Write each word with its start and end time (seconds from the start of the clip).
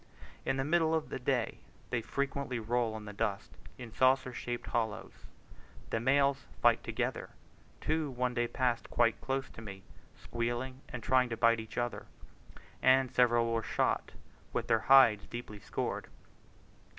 In 0.47 0.57
the 0.57 0.63
middle 0.63 0.95
of 0.95 1.09
the 1.09 1.19
day 1.19 1.59
they 1.91 2.01
frequently 2.01 2.57
roll 2.57 2.97
in 2.97 3.05
the 3.05 3.13
dust, 3.13 3.51
in 3.77 3.93
saucer 3.93 4.33
shaped 4.33 4.65
hollows. 4.65 5.13
The 5.91 5.99
males 5.99 6.47
fight 6.59 6.83
together; 6.83 7.29
two 7.81 8.09
one 8.09 8.33
day 8.33 8.47
passed 8.47 8.89
quite 8.89 9.21
close 9.21 9.47
to 9.51 9.61
me, 9.61 9.83
squealing 10.17 10.81
and 10.89 11.03
trying 11.03 11.29
to 11.29 11.37
bite 11.37 11.59
each 11.59 11.77
other; 11.77 12.07
and 12.81 13.11
several 13.13 13.53
were 13.53 13.61
shot 13.61 14.13
with 14.53 14.65
their 14.67 14.79
hides 14.89 15.27
deeply 15.27 15.59
scored. 15.59 16.07